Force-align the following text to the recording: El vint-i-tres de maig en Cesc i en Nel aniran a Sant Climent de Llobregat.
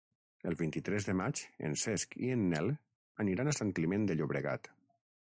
El 0.51 0.55
vint-i-tres 0.61 1.05
de 1.09 1.13
maig 1.19 1.41
en 1.69 1.77
Cesc 1.81 2.17
i 2.29 2.31
en 2.37 2.45
Nel 2.55 2.71
aniran 3.25 3.53
a 3.53 3.55
Sant 3.59 3.75
Climent 3.81 4.09
de 4.13 4.17
Llobregat. 4.19 4.73